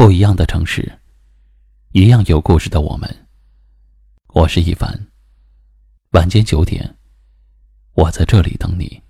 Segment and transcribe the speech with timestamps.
[0.00, 0.90] 不一样的城市，
[1.92, 3.06] 一样有故事的我们。
[4.28, 4.98] 我是一凡。
[6.12, 6.96] 晚间九点，
[7.92, 9.02] 我在这里等你。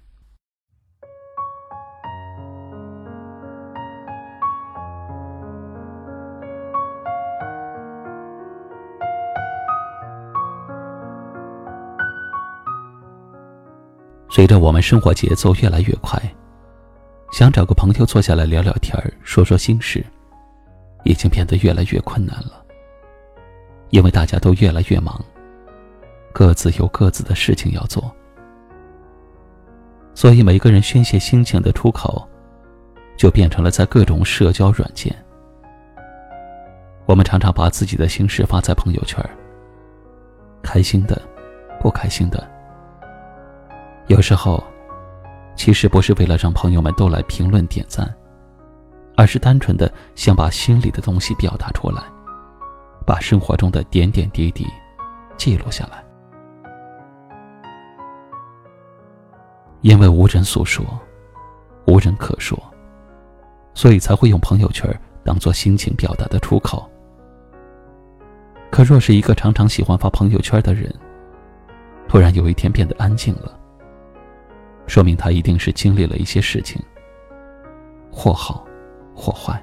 [14.29, 16.20] 随着我们生活节奏越来越快。
[17.30, 20.05] 想找个朋友坐下来聊聊天说说心事，
[21.05, 22.64] 已经变得越来越困难了。
[23.91, 25.19] 因为大家都越来越忙，
[26.33, 28.15] 各自有各自的事情要做，
[30.15, 32.28] 所以每个人宣泄心情的出口，
[33.16, 35.15] 就变成了在各种社交软件。
[37.06, 39.19] 我们常常把自己的心事发在朋友圈
[40.62, 41.20] 开心的，
[41.80, 42.48] 不开心的，
[44.06, 44.62] 有时候。
[45.56, 48.11] 其实不是为了让朋友们都来评论点赞，
[49.20, 52.02] 而是单纯的想把心里的东西表达出来，
[53.05, 54.66] 把生活中的点点滴滴
[55.36, 56.03] 记录下来。
[59.83, 60.83] 因为无人诉说，
[61.86, 62.58] 无人可说，
[63.75, 64.91] 所以才会用朋友圈
[65.23, 66.91] 当做心情表达的出口。
[68.70, 70.91] 可若是一个常常喜欢发朋友圈的人，
[72.08, 73.55] 突然有一天变得安静了。
[74.86, 76.83] 说明他一定是经历了一些事情，
[78.11, 78.67] 或好，
[79.21, 79.63] 或坏。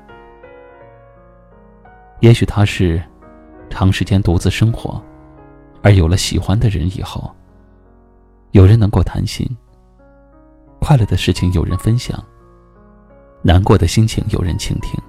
[2.19, 3.01] 也许他是
[3.69, 5.01] 长时间独自生活，
[5.81, 7.33] 而有了喜欢的人以后，
[8.51, 9.45] 有人能够谈心，
[10.79, 12.23] 快乐的事情有人分享，
[13.41, 14.99] 难过的心情有人倾听，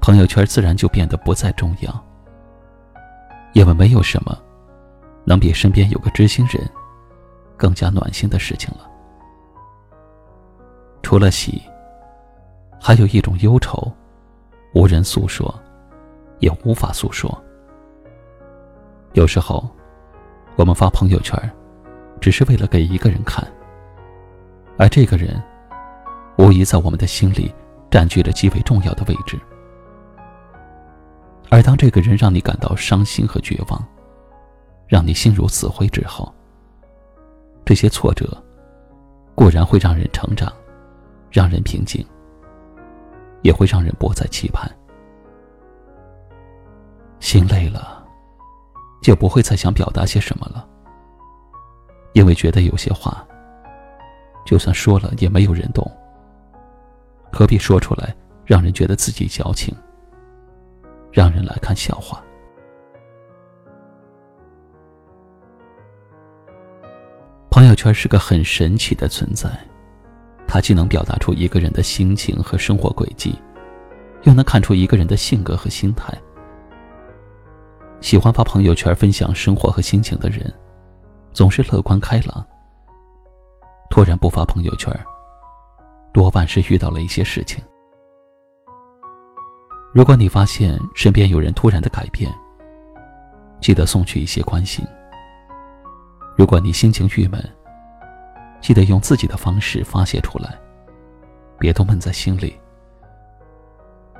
[0.00, 2.04] 朋友圈自然就变得不再重要。
[3.52, 4.36] 因为没有什么
[5.24, 6.68] 能比身边有个知心人。
[7.54, 8.90] 更加暖心的事情了。
[11.00, 11.62] 除了喜，
[12.84, 13.80] 还有一种忧愁，
[14.74, 15.54] 无人诉说，
[16.40, 17.32] 也无法诉说。
[19.12, 19.70] 有时候，
[20.56, 21.38] 我们发朋友圈，
[22.20, 23.46] 只是为了给一个人看，
[24.76, 25.40] 而这个人，
[26.36, 27.54] 无疑在我们的心里
[27.88, 29.38] 占据了极为重要的位置。
[31.50, 33.80] 而当这个人让你感到伤心和绝望，
[34.88, 36.34] 让你心如死灰之后，
[37.64, 38.26] 这些挫折
[39.36, 40.52] 固然会让人成长，
[41.30, 42.04] 让人平静，
[43.42, 44.70] 也会让人不再期盼。
[47.20, 48.04] 心累了，
[49.00, 50.68] 就不会再想表达些什么了，
[52.14, 53.26] 因为觉得有些话，
[54.44, 55.88] 就算说了也没有人懂，
[57.32, 58.14] 何必说出来，
[58.44, 59.72] 让人觉得自己矫情，
[61.12, 62.22] 让人来看笑话。
[67.50, 69.48] 朋友圈是个很神奇的存在，
[70.52, 73.34] 它既能表达出一个人的心情和生活轨迹，
[74.24, 76.12] 又能看出一个人的性格和心态。
[78.02, 80.52] 喜欢发朋友圈分享生活和心情的人，
[81.32, 82.46] 总是乐观开朗。
[83.88, 84.94] 突然不发朋友圈，
[86.12, 87.64] 多半是遇到了一些事情。
[89.94, 92.30] 如果你发现身边有人突然的改变，
[93.58, 94.84] 记得送去一些关心。
[96.36, 97.42] 如果你心情郁闷，
[98.62, 100.58] 记得用自己的方式发泄出来，
[101.58, 102.56] 别都闷在心里。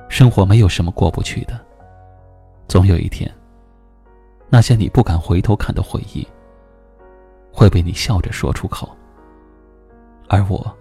[0.09, 1.59] 生活没有什么过不去的，
[2.67, 3.33] 总有一天，
[4.49, 6.27] 那些你不敢回头看的回忆，
[7.51, 8.95] 会被你笑着说出口。
[10.27, 10.71] 而我，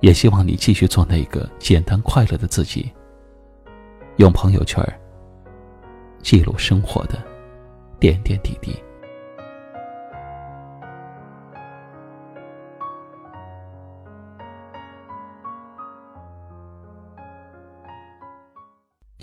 [0.00, 2.90] 也希望你继续做那个简单快乐的自己，
[4.16, 4.82] 用朋友圈
[6.22, 7.18] 记录生活的
[7.98, 8.80] 点点滴滴。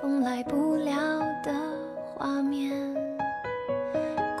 [0.00, 0.94] 重来不了
[1.42, 1.52] 的
[2.14, 2.72] 画面，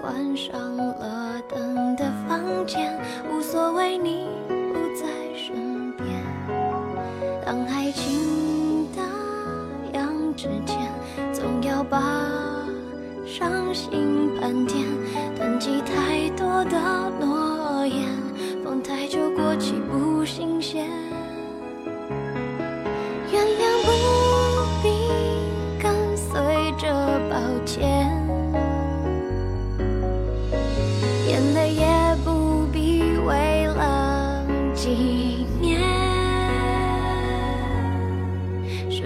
[0.00, 2.98] 关上了灯的房间，
[3.30, 6.08] 无所谓你不在身边。
[7.44, 9.02] 当爱情打
[9.92, 10.90] 烊之前，
[11.30, 12.00] 总要把
[13.26, 14.82] 伤心盘点，
[15.36, 18.08] 囤积太多的诺言，
[18.64, 20.88] 放太久过期不新鲜。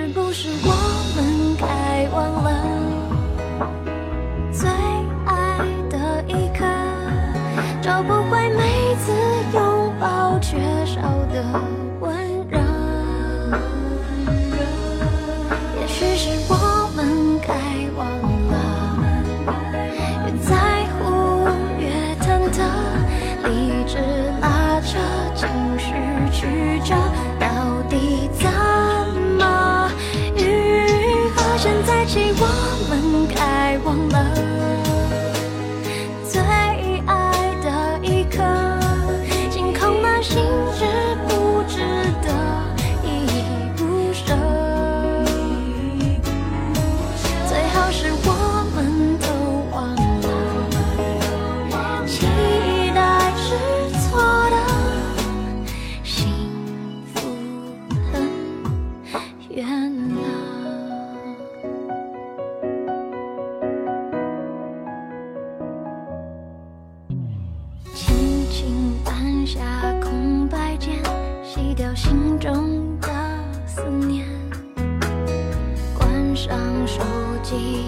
[0.04, 0.70] 是不是我
[1.16, 2.73] 们该忘了
[33.28, 34.93] 该忘了。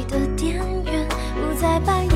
[0.08, 2.15] 的电源不再扮演。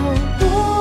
[0.00, 0.79] 有多